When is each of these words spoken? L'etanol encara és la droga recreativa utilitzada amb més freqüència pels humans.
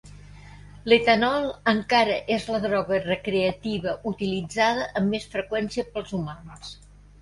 L'etanol 0.91 1.45
encara 1.73 2.17
és 2.37 2.49
la 2.55 2.63
droga 2.65 3.01
recreativa 3.05 3.97
utilitzada 4.15 4.93
amb 5.01 5.15
més 5.17 5.33
freqüència 5.39 5.91
pels 5.95 6.21
humans. 6.23 6.79